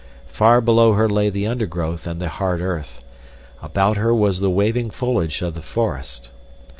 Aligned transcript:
Far 0.33 0.61
below 0.61 0.93
her 0.93 1.07
lay 1.07 1.29
the 1.29 1.45
undergrowth 1.45 2.07
and 2.07 2.19
the 2.19 2.27
hard 2.27 2.59
earth. 2.59 3.03
About 3.61 3.97
her 3.97 4.15
was 4.15 4.39
the 4.39 4.49
waving 4.49 4.89
foliage 4.89 5.43
of 5.43 5.53
the 5.53 5.61
forest. 5.61 6.31